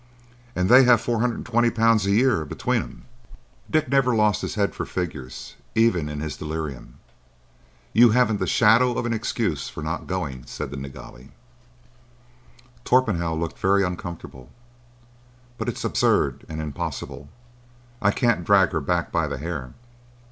"And 0.55 0.67
they 0.67 0.83
have 0.85 0.99
four 0.99 1.19
hundred 1.19 1.35
and 1.35 1.45
twenty 1.45 1.69
pounds 1.69 2.07
a 2.07 2.09
year 2.11 2.43
between 2.43 2.81
'em. 2.81 3.05
Dick 3.69 3.87
never 3.87 4.15
lost 4.15 4.41
his 4.41 4.55
head 4.55 4.73
for 4.73 4.83
figures, 4.83 5.53
even 5.75 6.09
in 6.09 6.21
his 6.21 6.35
delirium. 6.35 6.95
You 7.93 8.09
haven't 8.09 8.39
the 8.39 8.47
shadow 8.47 8.93
of 8.93 9.05
an 9.05 9.13
excuse 9.13 9.69
for 9.69 9.83
not 9.83 10.07
going," 10.07 10.47
said 10.47 10.71
the 10.71 10.77
Nilghai. 10.77 11.29
Torpenhow 12.83 13.35
looked 13.35 13.59
very 13.59 13.83
uncomfortable. 13.83 14.49
"But 15.59 15.69
it's 15.69 15.83
absurd 15.83 16.47
and 16.49 16.59
impossible. 16.59 17.29
I 18.01 18.09
can't 18.09 18.43
drag 18.43 18.71
her 18.71 18.81
back 18.81 19.11
by 19.11 19.27
the 19.27 19.37
hair." 19.37 19.75